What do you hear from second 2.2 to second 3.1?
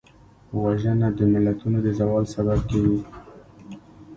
سبب کېږي